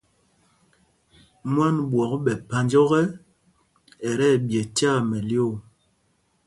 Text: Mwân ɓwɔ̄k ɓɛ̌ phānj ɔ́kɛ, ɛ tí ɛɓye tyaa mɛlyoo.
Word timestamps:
Mwân 1.51 1.75
ɓwɔ̄k 1.91 2.13
ɓɛ̌ 2.25 2.35
phānj 2.49 2.71
ɔ́kɛ, 2.81 3.01
ɛ 4.09 4.11
tí 4.19 4.25
ɛɓye 4.33 4.61
tyaa 4.75 4.97
mɛlyoo. 5.09 5.53